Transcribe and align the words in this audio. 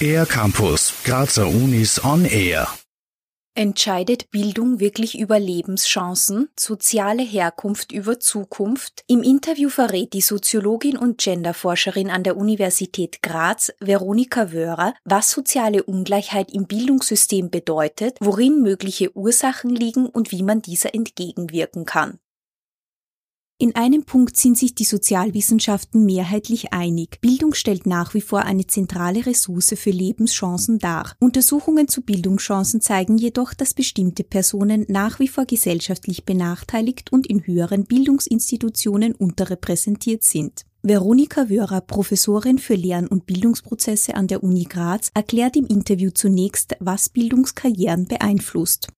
Air 0.00 0.26
Campus, 0.26 0.94
Grazer 1.04 1.46
Unis 1.46 2.02
on 2.04 2.24
Air. 2.24 2.68
Entscheidet 3.54 4.30
Bildung 4.30 4.80
wirklich 4.80 5.18
über 5.18 5.38
Lebenschancen, 5.38 6.48
soziale 6.58 7.22
Herkunft 7.22 7.92
über 7.92 8.18
Zukunft? 8.18 9.04
Im 9.06 9.22
Interview 9.22 9.68
verrät 9.68 10.14
die 10.14 10.20
Soziologin 10.20 10.96
und 10.96 11.18
Genderforscherin 11.18 12.10
an 12.10 12.22
der 12.22 12.36
Universität 12.36 13.22
Graz, 13.22 13.72
Veronika 13.80 14.52
Wörer, 14.52 14.94
was 15.04 15.30
soziale 15.30 15.82
Ungleichheit 15.82 16.50
im 16.52 16.66
Bildungssystem 16.66 17.50
bedeutet, 17.50 18.16
worin 18.20 18.62
mögliche 18.62 19.14
Ursachen 19.16 19.70
liegen 19.70 20.06
und 20.06 20.32
wie 20.32 20.42
man 20.42 20.62
dieser 20.62 20.94
entgegenwirken 20.94 21.84
kann. 21.84 22.18
In 23.62 23.76
einem 23.76 24.04
Punkt 24.04 24.38
sind 24.38 24.56
sich 24.56 24.74
die 24.74 24.84
Sozialwissenschaften 24.84 26.06
mehrheitlich 26.06 26.72
einig. 26.72 27.20
Bildung 27.20 27.52
stellt 27.52 27.84
nach 27.84 28.14
wie 28.14 28.22
vor 28.22 28.46
eine 28.46 28.66
zentrale 28.66 29.26
Ressource 29.26 29.74
für 29.76 29.90
Lebenschancen 29.90 30.78
dar. 30.78 31.14
Untersuchungen 31.20 31.86
zu 31.86 32.00
Bildungschancen 32.00 32.80
zeigen 32.80 33.18
jedoch, 33.18 33.52
dass 33.52 33.74
bestimmte 33.74 34.24
Personen 34.24 34.86
nach 34.88 35.20
wie 35.20 35.28
vor 35.28 35.44
gesellschaftlich 35.44 36.24
benachteiligt 36.24 37.12
und 37.12 37.26
in 37.26 37.46
höheren 37.46 37.84
Bildungsinstitutionen 37.84 39.14
unterrepräsentiert 39.14 40.24
sind. 40.24 40.62
Veronika 40.82 41.50
Wörer, 41.50 41.82
Professorin 41.82 42.56
für 42.56 42.76
Lern- 42.76 43.08
und 43.08 43.26
Bildungsprozesse 43.26 44.14
an 44.14 44.26
der 44.26 44.42
Uni 44.42 44.64
Graz, 44.64 45.10
erklärt 45.12 45.54
im 45.56 45.66
Interview 45.66 46.08
zunächst, 46.12 46.76
was 46.80 47.10
Bildungskarrieren 47.10 48.06
beeinflusst. 48.06 48.88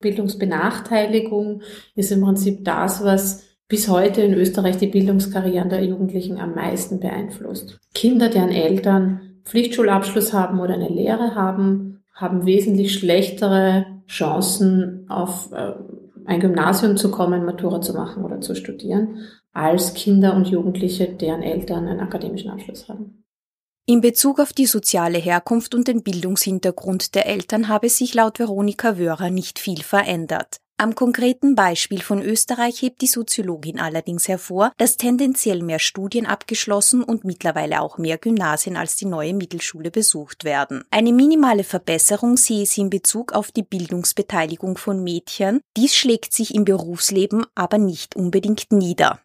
Bildungsbenachteiligung 0.00 1.62
ist 1.94 2.10
im 2.10 2.22
Prinzip 2.22 2.64
das, 2.64 3.04
was 3.04 3.44
bis 3.68 3.88
heute 3.88 4.22
in 4.22 4.34
Österreich 4.34 4.76
die 4.76 4.86
Bildungskarrieren 4.86 5.68
der 5.68 5.84
Jugendlichen 5.84 6.38
am 6.38 6.54
meisten 6.54 7.00
beeinflusst. 7.00 7.78
Kinder, 7.94 8.28
deren 8.28 8.50
Eltern 8.50 9.20
Pflichtschulabschluss 9.44 10.32
haben 10.32 10.60
oder 10.60 10.74
eine 10.74 10.88
Lehre 10.88 11.34
haben, 11.34 12.04
haben 12.12 12.46
wesentlich 12.46 12.94
schlechtere 12.94 13.86
Chancen 14.08 15.06
auf 15.08 15.52
äh, 15.52 15.74
ein 16.24 16.40
Gymnasium 16.40 16.96
zu 16.96 17.10
kommen, 17.10 17.44
Matura 17.44 17.80
zu 17.80 17.92
machen 17.92 18.24
oder 18.24 18.40
zu 18.40 18.54
studieren, 18.54 19.18
als 19.52 19.94
Kinder 19.94 20.34
und 20.34 20.48
Jugendliche, 20.48 21.06
deren 21.06 21.42
Eltern 21.42 21.86
einen 21.86 22.00
akademischen 22.00 22.50
Abschluss 22.50 22.88
haben. 22.88 23.24
In 23.88 24.00
Bezug 24.00 24.40
auf 24.40 24.52
die 24.52 24.66
soziale 24.66 25.18
Herkunft 25.18 25.74
und 25.74 25.86
den 25.86 26.02
Bildungshintergrund 26.02 27.14
der 27.14 27.26
Eltern 27.26 27.68
habe 27.68 27.88
sich 27.88 28.14
laut 28.14 28.40
Veronika 28.40 28.98
Wörer 28.98 29.30
nicht 29.30 29.60
viel 29.60 29.82
verändert. 29.82 30.56
Am 30.78 30.94
konkreten 30.94 31.54
Beispiel 31.54 32.02
von 32.02 32.20
Österreich 32.20 32.82
hebt 32.82 33.00
die 33.00 33.06
Soziologin 33.06 33.80
allerdings 33.80 34.28
hervor, 34.28 34.72
dass 34.76 34.98
tendenziell 34.98 35.62
mehr 35.62 35.78
Studien 35.78 36.26
abgeschlossen 36.26 37.02
und 37.02 37.24
mittlerweile 37.24 37.80
auch 37.80 37.96
mehr 37.96 38.18
Gymnasien 38.18 38.76
als 38.76 38.94
die 38.94 39.06
neue 39.06 39.32
Mittelschule 39.32 39.90
besucht 39.90 40.44
werden. 40.44 40.84
Eine 40.90 41.14
minimale 41.14 41.64
Verbesserung 41.64 42.36
sehe 42.36 42.66
sie 42.66 42.82
in 42.82 42.90
Bezug 42.90 43.32
auf 43.32 43.52
die 43.52 43.62
Bildungsbeteiligung 43.62 44.76
von 44.76 45.02
Mädchen. 45.02 45.62
Dies 45.78 45.96
schlägt 45.96 46.34
sich 46.34 46.54
im 46.54 46.66
Berufsleben 46.66 47.46
aber 47.54 47.78
nicht 47.78 48.14
unbedingt 48.14 48.70
nieder. 48.70 49.20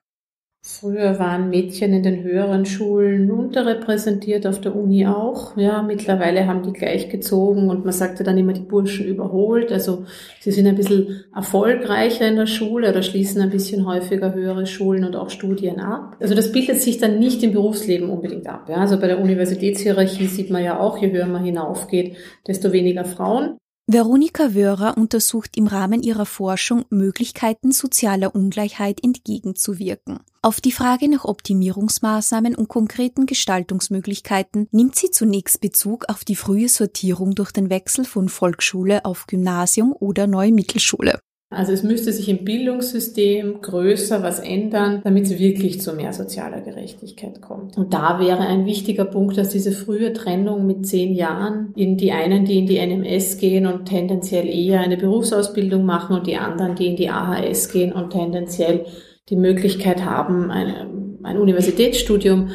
Früher 0.80 1.20
waren 1.20 1.50
Mädchen 1.50 1.92
in 1.92 2.02
den 2.02 2.24
höheren 2.24 2.66
Schulen 2.66 3.30
unterrepräsentiert, 3.30 4.48
auf 4.48 4.62
der 4.62 4.76
Uni 4.76 5.06
auch. 5.06 5.58
Ja, 5.58 5.82
mittlerweile 5.82 6.48
haben 6.48 6.64
die 6.64 6.72
gleich 6.72 7.10
gezogen 7.10 7.70
und 7.70 7.84
man 7.84 7.94
sagte 7.94 8.24
dann 8.24 8.38
immer, 8.38 8.54
die 8.54 8.62
Burschen 8.62 9.06
überholt. 9.06 9.72
Also 9.72 10.06
sie 10.40 10.52
sind 10.52 10.68
ein 10.68 10.78
bisschen 10.78 11.26
erfolgreicher 11.36 12.26
in 12.28 12.38
der 12.38 12.48
Schule 12.48 12.90
oder 12.90 13.04
schließen 13.04 13.42
ein 13.42 13.50
bisschen 13.50 13.86
häufiger 13.86 14.34
höhere 14.34 14.66
Schulen 14.66 15.04
und 15.04 15.16
auch 15.16 15.30
Studien 15.30 15.80
ab. 15.82 16.16
Also 16.22 16.36
das 16.36 16.52
bildet 16.54 16.80
sich 16.80 16.98
dann 17.00 17.20
nicht 17.20 17.44
im 17.44 17.52
Berufsleben 17.52 18.10
unbedingt 18.10 18.48
ab. 18.48 18.68
Ja, 18.70 18.78
also 18.78 18.98
bei 19.00 19.08
der 19.08 19.20
Universitätshierarchie 19.20 20.28
sieht 20.28 20.50
man 20.50 20.64
ja 20.64 20.80
auch, 20.80 20.98
je 20.98 21.12
höher 21.12 21.28
man 21.28 21.44
hinaufgeht, 21.44 22.16
desto 22.48 22.72
weniger 22.72 23.04
Frauen. 23.04 23.58
Veronika 23.94 24.56
Wörer 24.56 24.98
untersucht 24.98 25.58
im 25.58 25.68
Rahmen 25.68 26.02
ihrer 26.02 26.26
Forschung 26.26 26.86
Möglichkeiten 26.92 27.74
sozialer 27.74 28.34
Ungleichheit 28.34 29.04
entgegenzuwirken. 29.04 30.22
Auf 30.42 30.62
die 30.62 30.72
Frage 30.72 31.10
nach 31.10 31.26
Optimierungsmaßnahmen 31.26 32.56
und 32.56 32.70
konkreten 32.70 33.26
Gestaltungsmöglichkeiten 33.26 34.70
nimmt 34.72 34.96
sie 34.96 35.12
zunächst 35.12 35.60
Bezug 35.60 36.06
auf 36.08 36.24
die 36.24 36.38
frühe 36.38 36.70
Sortierung 36.70 37.36
durch 37.36 37.52
den 37.52 37.70
Wechsel 37.70 38.06
von 38.06 38.30
Volksschule 38.30 39.04
auf 39.04 39.28
Gymnasium 39.28 39.92
oder 39.92 40.26
neue 40.26 40.54
Mittelschule. 40.54 41.20
Also 41.54 41.74
es 41.74 41.84
müsste 41.84 42.14
sich 42.14 42.30
im 42.30 42.46
Bildungssystem 42.46 43.60
größer 43.60 44.24
was 44.24 44.40
ändern, 44.40 45.02
damit 45.04 45.26
es 45.26 45.38
wirklich 45.38 45.82
zu 45.82 45.92
mehr 45.92 46.14
sozialer 46.14 46.62
Gerechtigkeit 46.62 47.42
kommt. 47.42 47.78
Und 47.78 47.94
da 47.94 48.22
wäre 48.22 48.40
ein 48.40 48.66
wichtiger 48.66 49.04
Punkt, 49.04 49.38
dass 49.38 49.50
diese 49.50 49.74
frühe 49.74 50.14
Trennung 50.14 50.66
mit 50.66 50.88
zehn 50.88 51.14
Jahren 51.14 51.74
in 51.76 51.98
die 51.98 52.14
einen, 52.14 52.46
die 52.46 52.58
in 52.58 52.68
die 52.68 52.80
NMS 52.80 53.38
gehen 53.38 53.66
und 53.66 53.86
tendenziell 53.86 54.48
eher 54.48 54.80
eine 54.80 54.96
Berufsausbildung 54.96 55.84
machen 55.84 56.16
und 56.16 56.26
die 56.26 56.38
anderen, 56.38 56.76
die 56.76 56.88
in 56.88 56.96
die 56.96 57.10
AHS 57.10 57.70
gehen 57.70 57.92
und 57.92 58.12
tendenziell 58.12 58.86
die 59.28 59.36
Möglichkeit 59.36 60.06
haben, 60.06 60.52
eine, 60.52 60.90
ein 61.24 61.38
Universitätsstudium 61.38 62.52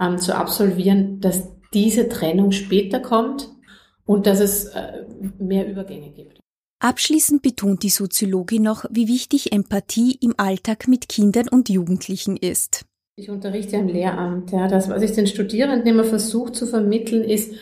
ähm, 0.00 0.18
zu 0.18 0.36
absolvieren, 0.36 1.20
dass 1.20 1.48
diese 1.74 2.08
Trennung 2.08 2.52
später 2.52 3.00
kommt 3.00 3.48
und 4.04 4.28
dass 4.28 4.38
es 4.38 4.66
äh, 4.66 5.04
mehr 5.40 5.68
Übergänge 5.68 6.10
gibt. 6.10 6.45
Abschließend 6.78 7.40
betont 7.40 7.82
die 7.82 7.90
Soziologin 7.90 8.62
noch, 8.62 8.84
wie 8.90 9.08
wichtig 9.08 9.52
Empathie 9.52 10.18
im 10.20 10.34
Alltag 10.36 10.88
mit 10.88 11.08
Kindern 11.08 11.48
und 11.48 11.70
Jugendlichen 11.70 12.36
ist. 12.36 12.84
Ich 13.16 13.30
unterrichte 13.30 13.78
am 13.78 13.88
Lehramt. 13.88 14.52
Ja. 14.52 14.68
Das, 14.68 14.90
was 14.90 15.02
ich 15.02 15.12
den 15.12 15.26
Studierenden 15.26 15.86
immer 15.86 16.04
versuche 16.04 16.52
zu 16.52 16.66
vermitteln, 16.66 17.24
ist, 17.24 17.54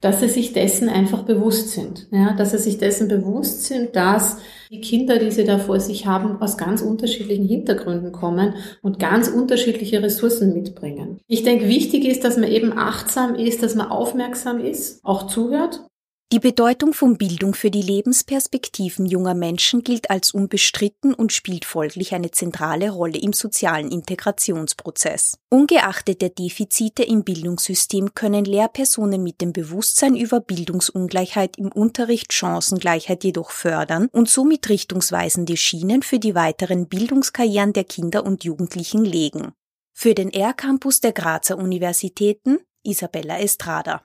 dass 0.00 0.20
sie 0.20 0.28
sich 0.28 0.52
dessen 0.52 0.88
einfach 0.88 1.24
bewusst 1.24 1.70
sind. 1.70 2.06
Ja, 2.12 2.32
dass 2.34 2.52
sie 2.52 2.58
sich 2.58 2.78
dessen 2.78 3.08
bewusst 3.08 3.64
sind, 3.64 3.96
dass 3.96 4.38
die 4.70 4.80
Kinder, 4.80 5.18
die 5.18 5.32
sie 5.32 5.44
da 5.44 5.58
vor 5.58 5.80
sich 5.80 6.06
haben, 6.06 6.40
aus 6.40 6.56
ganz 6.56 6.80
unterschiedlichen 6.80 7.46
Hintergründen 7.46 8.12
kommen 8.12 8.54
und 8.82 9.00
ganz 9.00 9.28
unterschiedliche 9.28 10.00
Ressourcen 10.00 10.54
mitbringen. 10.54 11.20
Ich 11.26 11.42
denke, 11.42 11.68
wichtig 11.68 12.04
ist, 12.04 12.22
dass 12.22 12.36
man 12.36 12.48
eben 12.48 12.72
achtsam 12.72 13.34
ist, 13.34 13.64
dass 13.64 13.74
man 13.74 13.88
aufmerksam 13.88 14.60
ist, 14.60 15.04
auch 15.04 15.26
zuhört 15.26 15.89
die 16.32 16.38
Bedeutung 16.38 16.92
von 16.92 17.18
Bildung 17.18 17.54
für 17.54 17.72
die 17.72 17.82
Lebensperspektiven 17.82 19.04
junger 19.04 19.34
Menschen 19.34 19.82
gilt 19.82 20.10
als 20.10 20.30
unbestritten 20.30 21.12
und 21.12 21.32
spielt 21.32 21.64
folglich 21.64 22.14
eine 22.14 22.30
zentrale 22.30 22.90
Rolle 22.90 23.18
im 23.18 23.32
sozialen 23.32 23.90
Integrationsprozess. 23.90 25.38
Ungeachtet 25.48 26.22
der 26.22 26.28
Defizite 26.28 27.02
im 27.02 27.24
Bildungssystem 27.24 28.14
können 28.14 28.44
Lehrpersonen 28.44 29.24
mit 29.24 29.40
dem 29.40 29.52
Bewusstsein 29.52 30.14
über 30.14 30.38
Bildungsungleichheit 30.38 31.58
im 31.58 31.72
Unterricht 31.72 32.32
Chancengleichheit 32.32 33.24
jedoch 33.24 33.50
fördern 33.50 34.06
und 34.12 34.28
somit 34.28 34.68
richtungsweisende 34.68 35.56
Schienen 35.56 36.02
für 36.02 36.20
die 36.20 36.36
weiteren 36.36 36.86
Bildungskarrieren 36.86 37.72
der 37.72 37.84
Kinder 37.84 38.24
und 38.24 38.44
Jugendlichen 38.44 39.04
legen. 39.04 39.50
Für 39.92 40.14
den 40.14 40.32
R-Campus 40.32 41.00
der 41.00 41.12
Grazer 41.12 41.58
Universitäten 41.58 42.60
Isabella 42.84 43.40
Estrada. 43.40 44.04